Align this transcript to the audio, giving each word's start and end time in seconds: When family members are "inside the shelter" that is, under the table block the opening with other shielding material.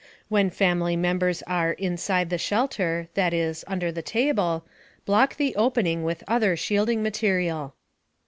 When 0.29 0.49
family 0.49 0.95
members 0.95 1.43
are 1.43 1.73
"inside 1.73 2.31
the 2.31 2.39
shelter" 2.39 3.07
that 3.13 3.35
is, 3.35 3.63
under 3.67 3.91
the 3.91 4.01
table 4.01 4.65
block 5.05 5.35
the 5.35 5.55
opening 5.55 6.03
with 6.03 6.23
other 6.27 6.55
shielding 6.57 7.03
material. 7.03 7.75